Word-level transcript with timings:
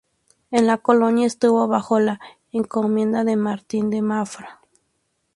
En 0.49 0.65
la 0.65 0.79
colonia 0.79 1.27
estuvo 1.27 1.67
bajo 1.67 1.99
la 1.99 2.19
encomienda 2.51 3.23
de 3.23 3.35
Martín 3.35 3.91
de 3.91 4.01
Mafra. 4.01 4.59